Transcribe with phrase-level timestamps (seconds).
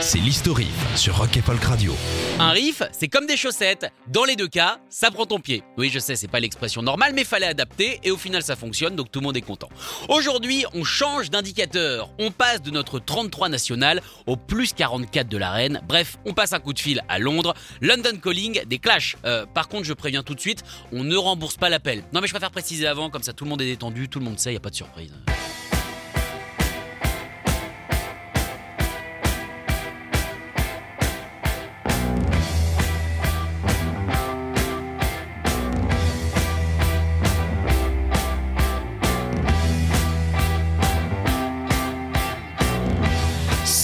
[0.00, 1.94] c'est l'historique sur Rock et Folk Radio.
[2.38, 3.86] Un riff, c'est comme des chaussettes.
[4.08, 5.62] Dans les deux cas, ça prend ton pied.
[5.78, 8.94] Oui, je sais, c'est pas l'expression normale, mais fallait adapter et au final ça fonctionne,
[8.94, 9.68] donc tout le monde est content.
[10.08, 12.10] Aujourd'hui, on change d'indicateur.
[12.18, 15.80] On passe de notre 33 national au plus 44 de l'arène.
[15.88, 17.54] Bref, on passe un coup de fil à Londres.
[17.80, 19.16] London Calling, des clashs.
[19.24, 22.04] Euh, par contre, je préviens tout de suite, on ne rembourse pas l'appel.
[22.12, 24.24] Non, mais je préfère préciser avant, comme ça tout le monde est détendu, tout le
[24.24, 25.12] monde sait, y a pas de surprise.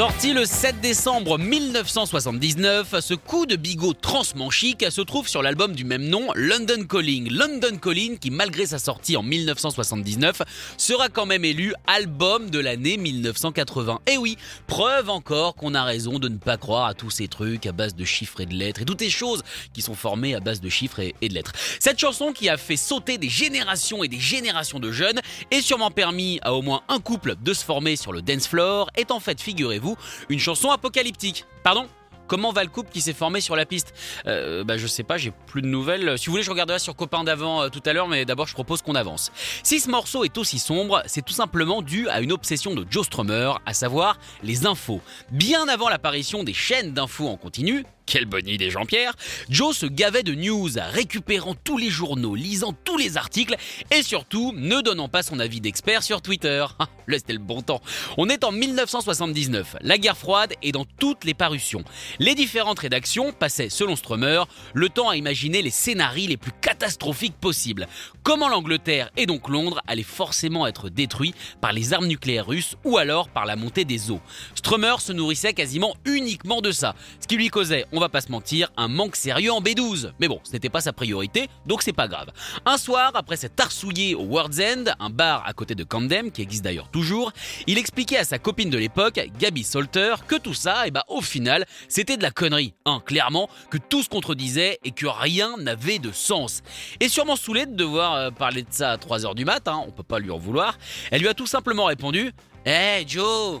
[0.00, 5.84] Sorti le 7 décembre 1979, ce coup de bigot transmanchique se trouve sur l'album du
[5.84, 7.30] même nom, London Calling.
[7.30, 10.40] London Calling, qui malgré sa sortie en 1979,
[10.78, 14.00] sera quand même élu album de l'année 1980.
[14.10, 17.66] Et oui, preuve encore qu'on a raison de ne pas croire à tous ces trucs
[17.66, 19.42] à base de chiffres et de lettres, et toutes ces choses
[19.74, 21.52] qui sont formées à base de chiffres et, et de lettres.
[21.78, 25.20] Cette chanson qui a fait sauter des générations et des générations de jeunes,
[25.50, 28.88] et sûrement permis à au moins un couple de se former sur le dance floor,
[28.96, 29.89] est en fait, figurez-vous,
[30.28, 31.44] une chanson apocalyptique.
[31.62, 31.86] Pardon?
[32.26, 33.92] Comment va le couple qui s'est formé sur la piste?
[34.26, 36.16] Euh, Bah je sais pas, j'ai plus de nouvelles.
[36.16, 38.54] Si vous voulez, je regarderai sur Copain d'avant euh, tout à l'heure, mais d'abord je
[38.54, 39.32] propose qu'on avance.
[39.64, 43.04] Si ce morceau est aussi sombre, c'est tout simplement dû à une obsession de Joe
[43.04, 45.00] Strummer, à savoir les infos.
[45.32, 49.14] Bien avant l'apparition des chaînes d'infos en continu, quelle bonne idée Jean-Pierre
[49.50, 53.54] Joe se gavait de news, récupérant tous les journaux, lisant tous les articles
[53.92, 56.66] et surtout ne donnant pas son avis d'expert sur Twitter.
[56.80, 57.80] Ah, Là c'était le bon temps.
[58.18, 61.84] On est en 1979, la guerre froide est dans toutes les parutions.
[62.18, 64.42] Les différentes rédactions passaient, selon Strummer,
[64.74, 67.86] le temps à imaginer les scénarios les plus catastrophiques possibles.
[68.22, 72.98] Comment l'Angleterre et donc Londres allaient forcément être détruits par les armes nucléaires russes ou
[72.98, 74.20] alors par la montée des eaux.
[74.54, 78.72] Strummer se nourrissait quasiment uniquement de ça, ce qui lui causait, va pas se mentir,
[78.76, 80.12] un manque sérieux en B12.
[80.18, 82.30] Mais bon, ce n'était pas sa priorité, donc c'est pas grave.
[82.66, 86.42] Un soir, après s'être arsouillé au World's End, un bar à côté de Camden, qui
[86.42, 87.32] existe d'ailleurs toujours,
[87.66, 91.20] il expliquait à sa copine de l'époque, Gabby Salter, que tout ça, et bah au
[91.20, 92.74] final, c'était de la connerie.
[92.86, 96.62] Hein, clairement, que tout se contredisait et que rien n'avait de sens.
[96.98, 99.90] Et sûrement saoulé de devoir euh, parler de ça à 3h du mat, hein, on
[99.90, 100.78] peut pas lui en vouloir,
[101.10, 102.32] elle lui a tout simplement répondu
[102.66, 103.60] Hé Joe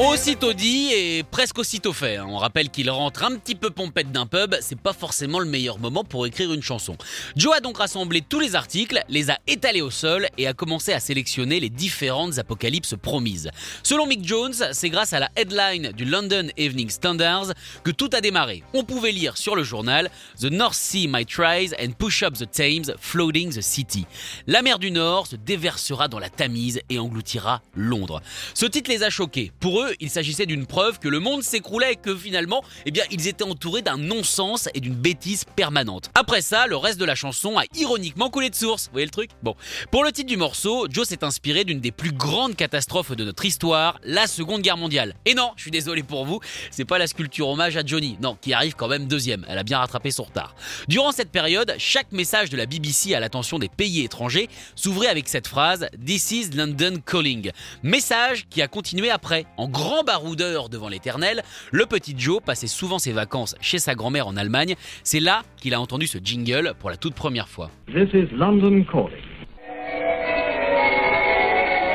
[0.00, 2.16] Aussitôt dit et presque aussitôt fait.
[2.16, 2.26] hein.
[2.26, 5.78] On rappelle qu'il rentre un petit peu pompette d'un pub, c'est pas forcément le meilleur
[5.78, 6.96] moment pour écrire une chanson.
[7.36, 10.94] Joe a donc rassemblé tous les articles, les a étalés au sol et a commencé
[10.94, 13.50] à sélectionner les différentes apocalypses promises.
[13.82, 17.52] Selon Mick Jones, c'est grâce à la headline du London Evening Standards
[17.84, 18.62] que tout a démarré.
[18.72, 20.10] On pouvait lire sur le journal
[20.40, 24.06] The North Sea might rise and push up the Thames, floating the city.
[24.46, 28.22] La mer du Nord se déversera dans la Tamise et engloutira Londres.
[28.54, 29.52] Ce titre les a choqués.
[29.60, 33.04] Pour eux, il s'agissait d'une preuve que le monde s'écroulait et que finalement, eh bien,
[33.10, 36.10] ils étaient entourés d'un non-sens et d'une bêtise permanente.
[36.14, 38.86] Après ça, le reste de la chanson a ironiquement coulé de source.
[38.86, 39.30] Vous voyez le truc?
[39.42, 39.54] Bon.
[39.90, 43.44] Pour le titre du morceau, Joe s'est inspiré d'une des plus grandes catastrophes de notre
[43.44, 45.14] histoire, la Seconde Guerre mondiale.
[45.24, 46.40] Et non, je suis désolé pour vous,
[46.70, 49.44] c'est pas la sculpture hommage à Johnny, non, qui arrive quand même deuxième.
[49.48, 50.54] Elle a bien rattrapé son retard.
[50.88, 55.28] Durant cette période, chaque message de la BBC à l'attention des pays étrangers s'ouvrait avec
[55.28, 57.50] cette phrase This is London calling.
[57.82, 59.46] Message qui a continué après.
[59.56, 59.68] En
[60.04, 64.74] baroudeur devant l'éternel, le petit Joe passait souvent ses vacances chez sa grand-mère en Allemagne.
[65.02, 67.70] C'est là qu'il a entendu ce jingle pour la toute première fois.
[67.86, 69.30] This is London calling.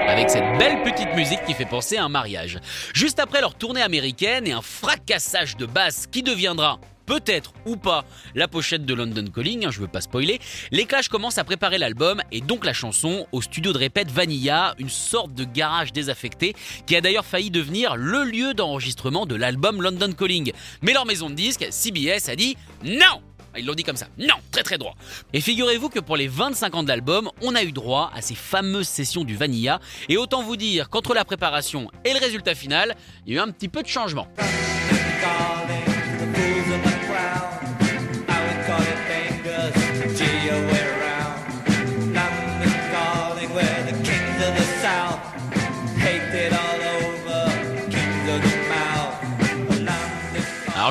[0.08, 2.60] avec cette belle petite musique qui fait penser à un mariage.
[2.94, 8.06] Juste après leur tournée américaine et un fracassage de basse qui deviendra peut-être ou pas
[8.34, 10.40] la pochette de London Calling, hein, je veux pas spoiler,
[10.72, 14.76] les Clash commencent à préparer l'album et donc la chanson au studio de répète Vanilla,
[14.80, 16.54] une sorte de garage désaffecté
[16.86, 20.52] qui a d'ailleurs failli devenir le lieu d'enregistrement de l'album London Calling.
[20.82, 23.22] Mais leur maison de disques, CBS, a dit non
[23.58, 24.08] ils l'ont dit comme ça.
[24.18, 24.96] Non, très très droit.
[25.34, 28.36] Et figurez-vous que pour les 25 ans de l'album, on a eu droit à ces
[28.36, 29.80] fameuses sessions du Vanilla.
[30.10, 33.44] Et autant vous dire qu'entre la préparation et le résultat final, il y a eu
[33.44, 34.28] un petit peu de changement.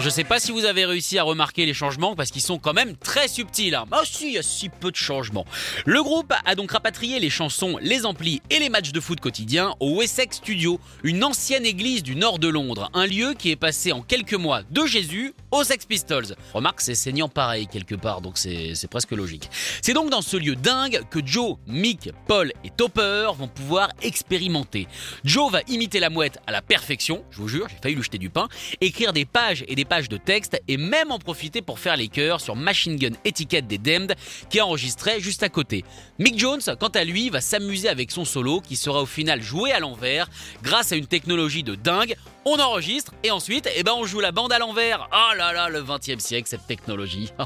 [0.05, 2.75] Je sais pas si vous avez réussi à remarquer les changements parce qu'ils sont quand
[2.75, 3.75] même très subtils.
[3.75, 3.87] Hein.
[3.91, 5.47] Ah si, il y a si peu de changements.
[5.87, 9.75] Le groupe a donc rapatrié les chansons, les amplis et les matchs de foot quotidiens
[9.81, 13.93] au Wessex Studio, une ancienne église du nord de Londres, un lieu qui est passé
[13.93, 16.35] en quelques mois de Jésus aux Sex Pistols.
[16.53, 19.49] Remarque, c'est saignant pareil quelque part, donc c'est presque logique.
[19.83, 24.89] C'est donc dans ce lieu dingue que Joe, Mick, Paul et Topper vont pouvoir expérimenter.
[25.25, 28.19] Joe va imiter la mouette à la perfection, je vous jure, j'ai failli lui jeter
[28.19, 28.49] du pain,
[28.81, 32.09] écrire des pages et des pages de texte et même en profiter pour faire les
[32.09, 34.17] chœurs sur Machine Gun Etiquette des Damned
[34.51, 35.85] qui enregistrait juste à côté.
[36.19, 39.73] Mick Jones, quant à lui, va s'amuser avec son solo qui sera au final joué
[39.73, 40.29] à l'envers
[40.63, 42.17] grâce à une technologie de dingue.
[42.47, 45.09] On enregistre et ensuite, eh ben, on joue la bande à l'envers.
[45.13, 47.33] Oh là là, le 20e siècle, cette technologie.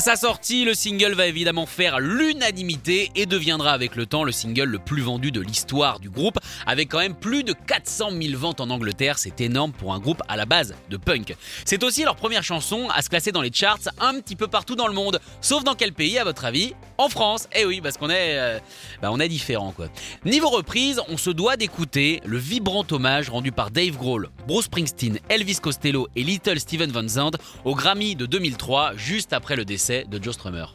[0.00, 4.32] À sa sortie, le single va évidemment faire l'unanimité et deviendra avec le temps le
[4.32, 8.38] single le plus vendu de l'histoire du groupe, avec quand même plus de 400 000
[8.38, 11.36] ventes en Angleterre, c'est énorme pour un groupe à la base de punk.
[11.66, 14.74] C'est aussi leur première chanson à se classer dans les charts un petit peu partout
[14.74, 16.72] dans le monde, sauf dans quel pays à votre avis?
[17.00, 18.58] En France, eh oui, parce qu'on est, euh,
[19.00, 19.86] bah on est différent quoi.
[20.26, 25.18] Niveau reprise, on se doit d'écouter le vibrant hommage rendu par Dave Grohl, Bruce Springsteen,
[25.30, 30.04] Elvis Costello et Little Steven Van Zandt au Grammy de 2003, juste après le décès
[30.10, 30.66] de Joe Strummer.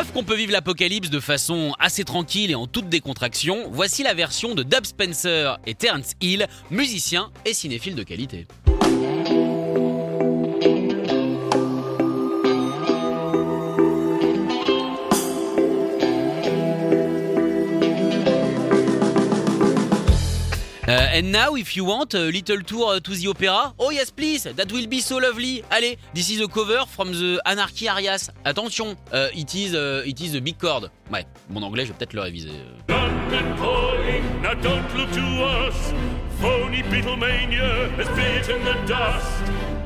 [0.00, 4.14] Preuve qu'on peut vivre l'apocalypse de façon assez tranquille et en toute décontraction, voici la
[4.14, 8.46] version de Dub Spencer et Terence Hill, musiciens et cinéphiles de qualité.
[21.20, 24.72] And now, if you want a little tour to the opera, oh yes, please, that
[24.72, 25.62] will be so lovely.
[25.70, 28.30] Allez, this is a cover from the Anarchy Arias.
[28.42, 30.90] Attention, uh, it is uh, it is a big chord.
[31.12, 32.48] Ouais, mon anglais, je vais peut-être le réviser.
[32.88, 35.92] London calling, now don't look to us.
[36.40, 39.42] Phony Beatlemania has bitten the dust.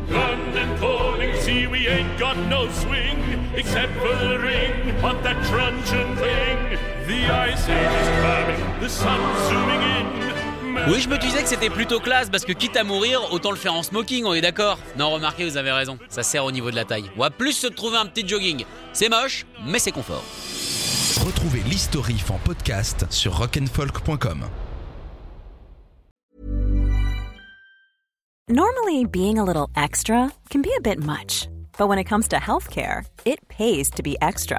[0.08, 3.18] London calling, see we ain't got no swing
[3.56, 6.78] except for the ring on that truncheon thing.
[7.08, 10.23] The ice age is coming, the sun's zooming in.
[10.86, 13.56] Oui, je me disais que c'était plutôt classe parce que quitte à mourir, autant le
[13.56, 16.70] faire en smoking, on est d'accord Non, remarquez, vous avez raison, ça sert au niveau
[16.70, 17.10] de la taille.
[17.16, 18.64] On va plus se trouver un petit jogging.
[18.92, 20.22] C'est moche, mais c'est confort.
[21.24, 24.44] Retrouvez l'historif en podcast sur rock'n'folk.com.
[28.50, 31.48] Normally, being a little extra can be a bit much,
[31.78, 34.58] but when it comes to healthcare, it pays to be extra.